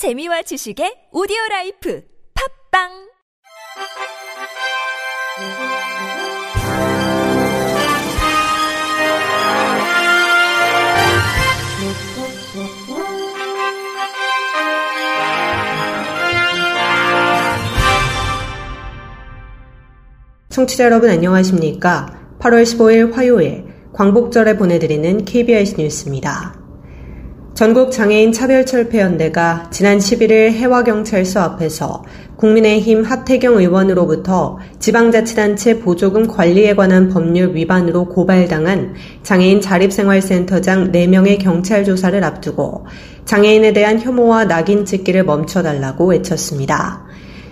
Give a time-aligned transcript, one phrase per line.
[0.00, 2.02] 재미와 지식의 오디오 life
[2.72, 2.88] 팟빵
[20.48, 22.38] 청취자 여러분 안녕하십니까?
[22.38, 26.59] 8월 15일 화요일 광복절에 보내드리는 KBS 뉴스입니다.
[27.54, 32.04] 전국 장애인 차별철폐연대가 지난 11일 해와경찰서 앞에서
[32.36, 42.22] 국민의힘 하태경 의원으로부터 지방자치단체 보조금 관리에 관한 법률 위반으로 고발당한 장애인 자립생활센터장 4명의 경찰 조사를
[42.24, 42.86] 앞두고
[43.26, 47.04] 장애인에 대한 혐오와 낙인 찍기를 멈춰달라고 외쳤습니다.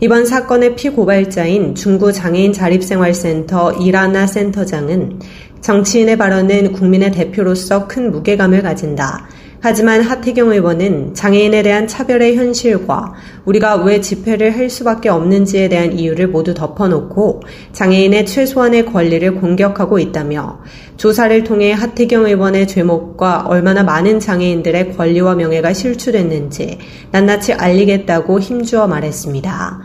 [0.00, 5.20] 이번 사건의 피고발자인 중구 장애인 자립생활센터 이라나 센터장은
[5.60, 9.28] 정치인의 발언은 국민의 대표로서 큰 무게감을 가진다.
[9.62, 13.12] 하지만 하태경 의원은 장애인에 대한 차별의 현실과
[13.44, 20.60] 우리가 왜 집회를 할 수밖에 없는지에 대한 이유를 모두 덮어놓고 장애인의 최소한의 권리를 공격하고 있다며
[20.96, 26.78] 조사를 통해 하태경 의원의 죄목과 얼마나 많은 장애인들의 권리와 명예가 실추됐는지
[27.10, 29.80] 낱낱이 알리겠다고 힘주어 말했습니다.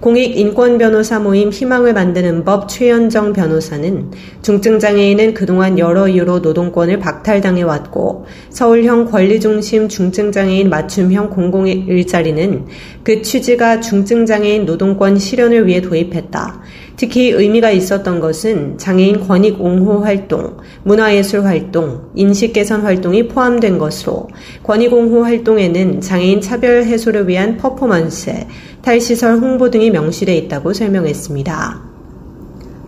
[0.00, 9.10] 공익인권변호사 모임 희망을 만드는 법 최현정 변호사는 중증장애인은 그동안 여러 이유로 노동권을 박탈당해 왔고 서울형
[9.10, 12.64] 권리중심 중증장애인 맞춤형 공공의 일자리는
[13.02, 16.62] 그 취지가 중증장애인 노동권 실현을 위해 도입했다.
[17.00, 24.28] 특히 의미가 있었던 것은 장애인 권익 옹호 활동, 문화예술 활동, 인식 개선 활동이 포함된 것으로
[24.62, 28.34] 권익 옹호 활동에는 장애인 차별 해소를 위한 퍼포먼스,
[28.82, 31.80] 탈시설 홍보 등이 명시돼 있다고 설명했습니다.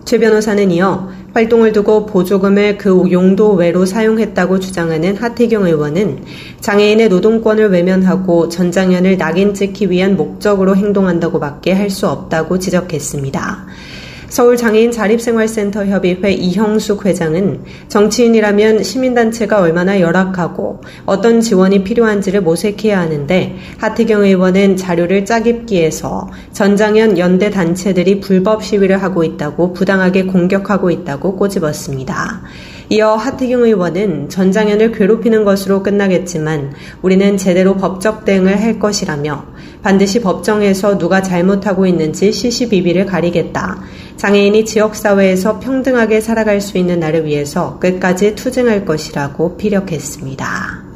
[0.05, 6.25] 최 변호사는 이어 활동을 두고 보조금을 그 용도 외로 사용했다고 주장하는 하태경 의원은
[6.61, 13.67] 장애인의 노동권을 외면하고 전장현을 낙인 찍기 위한 목적으로 행동한다고밖에 할 수 없다고 지적했습니다.
[14.33, 24.23] 서울장애인 자립생활센터 협의회 이형숙 회장은 정치인이라면 시민단체가 얼마나 열악하고 어떤 지원이 필요한지를 모색해야 하는데 하태경
[24.23, 32.41] 의원은 자료를 짜깁기해서 전장현 연대 단체들이 불법 시위를 하고 있다고 부당하게 공격하고 있다고 꼬집었습니다.
[32.89, 39.47] 이어 하태경 의원은 전장현을 괴롭히는 것으로 끝나겠지만 우리는 제대로 법적 대응을 할 것이라며
[39.83, 43.81] 반드시 법정에서 누가 잘못하고 있는지 시시비비를 가리겠다.
[44.17, 50.92] 장애인이 지역사회에서 평등하게 살아갈 수 있는 날을 위해서 끝까지 투쟁할 것이라고 피력했습니다.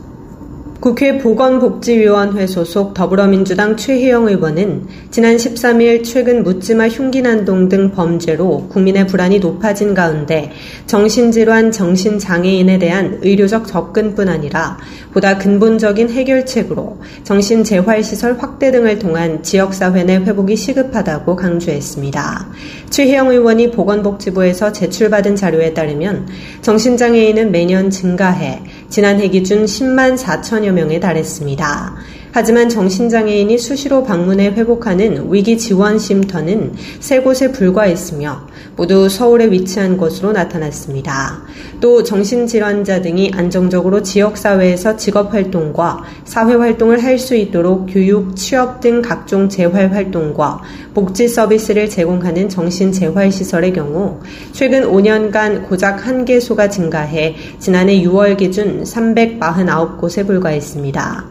[0.87, 9.41] 국회 보건복지위원회 소속 더불어민주당 최혜영 의원은 지난 13일 최근 묻지마 흉기난동 등 범죄로 국민의 불안이
[9.41, 10.53] 높아진 가운데
[10.87, 14.79] 정신질환, 정신장애인에 대한 의료적 접근뿐 아니라
[15.13, 22.47] 보다 근본적인 해결책으로 정신재활시설 확대 등을 통한 지역사회 내 회복이 시급하다고 강조했습니다.
[22.91, 26.29] 최혜영 의원이 보건복지부에서 제출받은 자료에 따르면
[26.63, 31.97] 정신장애인은 매년 증가해 지난해 기준 10만 4천여 명에 달했습니다.
[32.39, 40.33] 하지만 정신장애인이 수시로 방문해 회복하는 위기 지원 쉼터는 세 곳에 불과했으며 모두 서울에 위치한 것으로
[40.33, 41.43] 나타났습니다.
[41.81, 50.61] 또 정신질환자 등이 안정적으로 지역사회에서 직업활동과 사회활동을 할 수 있도록 교육, 취업 등 각종 재활활동과
[50.93, 54.21] 복지 서비스를 제공하는 정신재활시설의 경우
[54.53, 61.25] 최근 5년간 고작 1개소가 증가해 지난해 6월 기준 349곳에 불과했습니다.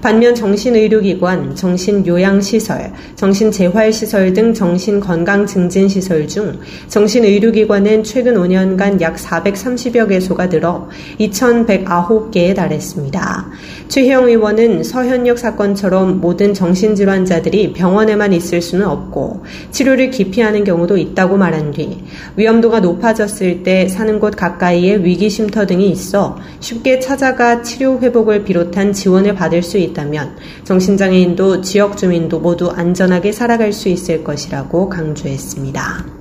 [0.00, 10.88] 반면 정신의료기관, 정신요양시설, 정신재활시설 등 정신건강증진시설 중 정신의료기관은 최근 5년간 약 430여 개소가 늘어
[11.18, 13.50] 2,109개에 달했습니다.
[13.88, 21.72] 최혜영 의원은 서현역 사건처럼 모든 정신질환자들이 병원에만 있을 수는 없고 치료를 기피하는 경우도 있다고 말한
[21.72, 22.02] 뒤
[22.36, 29.34] 위험도가 높아졌을 때 사는 곳 가까이에 위기쉼터 등이 있어 쉽게 찾아가 치료 회복을 비롯한 지원을
[29.34, 29.89] 받을 수 있다.
[29.90, 36.20] 있다면 정신장애인도 지역 주민도 모두 안전하게 살아갈 수 있을 것이라고 강조했습니다.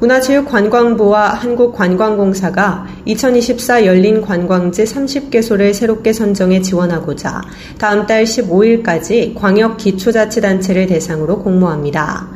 [0.00, 7.42] 문화체육관광부와 한국관광공사가 2024 열린 관광지 30개소를 새롭게 선정해 지원하고자
[7.78, 12.28] 다음 달 15일까지 광역 기초자치단체를 대상으로 공모합니다.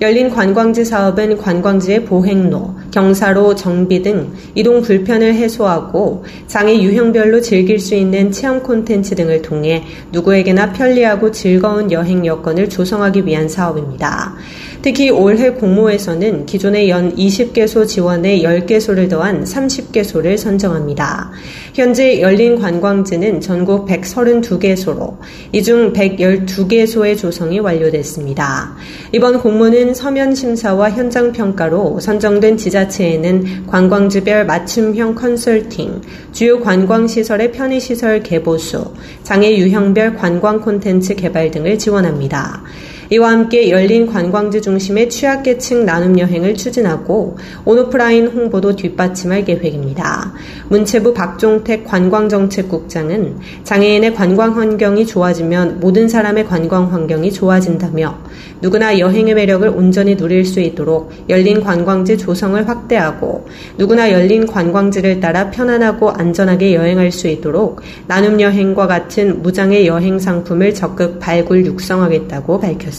[0.00, 7.96] 열린 관광지 사업은 관광지의 보행로, 경사로 정비 등 이동 불편을 해소하고 장애 유형별로 즐길 수
[7.96, 9.82] 있는 체험 콘텐츠 등을 통해
[10.12, 14.36] 누구에게나 편리하고 즐거운 여행 여건을 조성하기 위한 사업입니다.
[14.80, 21.30] 특히 올해 공모에서는 기존의 연 20개소 지원에 10개소를 더한 30개소를 선정합니다.
[21.72, 25.16] 현재 열린 관광지는 전국 132개소로
[25.52, 28.76] 이 중 112개소의 조성이 완료됐습니다.
[29.12, 36.00] 이번 공모는 서면 심사와 현장 평가로 선정된 지자 체에는 관광지별 맞춤형 컨설팅,
[36.32, 42.62] 주요 관광시설의 편의시설 개보수, 장애 유형별 관광 콘텐츠 개발 등을 지원합니다.
[43.10, 50.32] 이와 함께 열린 관광지 중심의 취약계층 나눔 여행을 추진하고 온오프라인 홍보도 뒷받침할 계획입니다.
[50.68, 58.18] 문체부 박종택 관광정책국장은 장애인의 관광 환경이 좋아지면 모든 사람의 관광 환경이 좋아진다며
[58.62, 63.46] 누구나 여행의 매력을 온전히 누릴 수 있도록 열린 관광지 조성을 확대하고
[63.76, 70.72] 누구나 열린 관광지를 따라 편안하고 안전하게 여행할 수 있도록 나눔 여행과 같은 무장의 여행 상품을
[70.72, 72.93] 적극 발굴 육성하겠다고 밝혔습니다.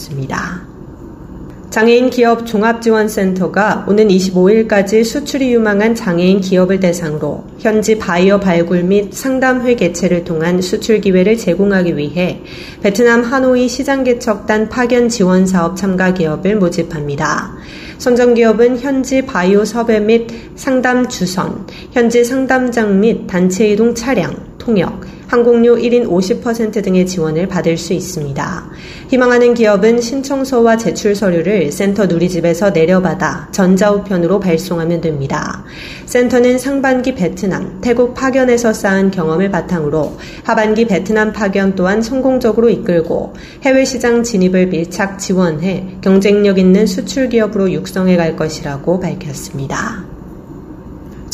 [1.76, 9.74] 장애인 기업 종합지원센터가 오는 25일까지 수출이 유망한 장애인 기업을 대상으로 현지 바이어 발굴 및 상담회
[9.74, 12.40] 개최를 통한 수출 기회를 제공하기 위해
[12.82, 17.52] 베트남 하노이 시장 개척단 파견 지원 사업 참가 기업을 모집합니다.
[17.98, 24.34] 선정 기업은 현지 바이오 섭외 및 상담 주선, 현지 상담장 및 단체 이동 차량,
[24.66, 28.70] 통역, 항공료 1인 50% 등의 지원을 받을 수 있습니다.
[29.08, 35.64] 희망하는 기업은 신청서와 제출 서류를 센터 누리집에서 내려받아 전자우편으로 발송하면 됩니다.
[36.06, 43.84] 센터는 상반기 베트남, 태국 파견에서 쌓은 경험을 바탕으로 하반기 베트남 파견 또한 성공적으로 이끌고 해외
[43.84, 50.15] 시장 진입을 밀착 지원해 경쟁력 있는 수출 기업으로 육성해 갈 것이라고 밝혔습니다.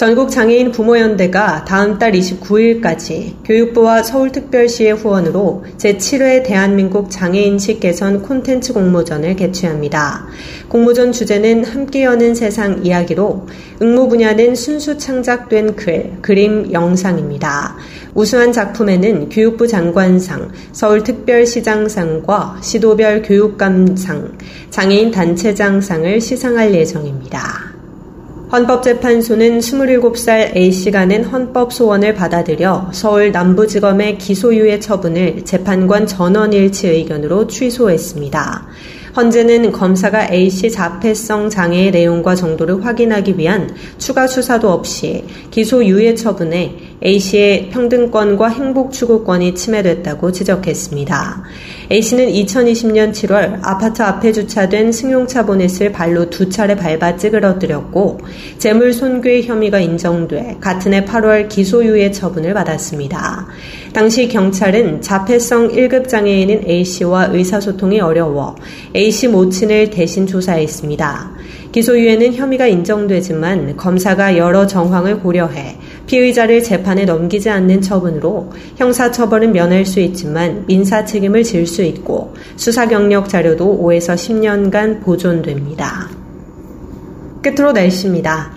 [0.03, 9.37] 전국 장애인 부모연대가 다음 달 29일까지 교육부와 서울특별시의 후원으로 제7회 대한민국 장애인식 개선 콘텐츠 공모전을
[9.37, 10.27] 개최합니다.
[10.67, 13.47] 공모전 주제는 함께 여는 세상 이야기로
[13.81, 17.77] 응모 분야는 순수 창작된 글, 그림, 영상입니다.
[18.13, 24.37] 우수한 작품에는 교육부 장관상, 서울특별시장상과 시도별 교육감상,
[24.71, 27.72] 장애인 단체장상을 시상할 예정입니다.
[28.53, 37.47] 헌법재판소는 27살 A씨가 낸 헌법 소원을 받아들여 서울 남부지검의 기소유예 처분을 재판관 전원 일치 의견으로
[37.47, 38.67] 취소했습니다.
[39.15, 46.77] 현재는 검사가 A씨 자폐성 장애의 내용과 정도를 확인하기 위한 추가 수사도 없이 기소 유예 처분에
[47.05, 51.43] A씨의 평등권과 행복 추구권이 침해됐다고 지적했습니다.
[51.93, 58.19] A씨는 2020년 7월 아파트 앞에 주차된 승용차 보넷을 발로 두 차례 밟아 찌그러뜨렸고
[58.57, 63.47] 재물 손괴 혐의가 인정돼 같은 해 8월 기소유예 처분을 받았습니다.
[63.93, 68.57] 당시 경찰은 자폐성 1급 장애인인 A씨와 의사소통이 어려워
[68.97, 71.33] A씨 모친을 대신 조사했습니다.
[71.73, 75.77] 기소유예는 혐의가 인정되지만 검사가 여러 정황을 고려해
[76.13, 82.87] 피의자를 재판에 넘기지 않는 처분으로 형사처벌은 면할 수 있지만 민사 책임을 질 수 있고 수사
[82.87, 86.11] 경력 자료도 5에서 10년간 보존됩니다.
[87.41, 88.51] 끝으로 날씨입니다.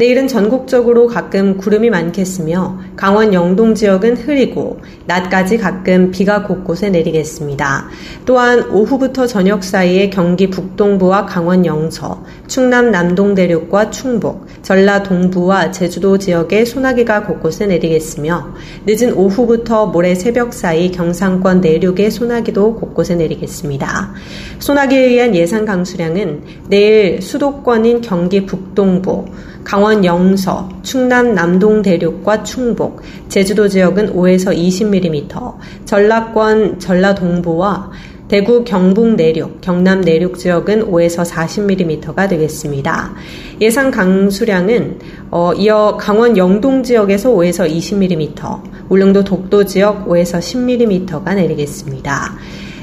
[0.00, 7.86] 내일은 전국적으로 가끔 구름이 많겠으며 강원 영동 지역은 흐리고 낮까지 가끔 비가 곳곳에 내리겠습니다.
[8.24, 16.16] 또한 오후부터 저녁 사이에 경기 북동부와 강원 영서, 충남 남동 대륙과 충북, 전라 동부와 제주도
[16.16, 18.54] 지역에 소나기가 곳곳에 내리겠으며
[18.86, 24.14] 늦은 오후부터 모레 새벽 사이 경상권 내륙에 소나기도 곳곳에 내리겠습니다.
[24.60, 29.26] 소나기에 의한 예상 강수량은 내일 수도권인 경기 북동부,
[29.64, 37.90] 강원 영서, 충남 남동 대륙과 충북, 제주도 지역은 5에서 20mm, 전라권 전라 동부와
[38.30, 43.12] 대구 경북 내륙, 경남 내륙 지역은 5에서 40mm가 되겠습니다.
[43.60, 45.00] 예상 강수량은
[45.32, 52.36] 어, 이어 강원 영동 지역에서 5에서 20mm, 울릉도 독도 지역 5에서 10mm가 내리겠습니다.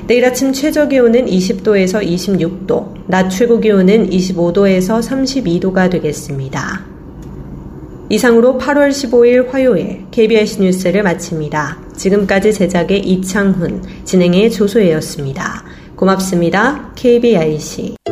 [0.08, 6.86] 내일 아침 최저 기온은 20도에서 26도, 낮 최고 기온은 25도에서 32도가 되겠습니다.
[8.10, 11.80] 이상으로 8월 15일 화요일 KBS 뉴스를 마칩니다.
[11.98, 15.66] 지금까지 제작의 이창훈, 진행의 조소혜였습니다.
[15.98, 16.94] 고맙습니다.
[16.96, 18.07] KBIC.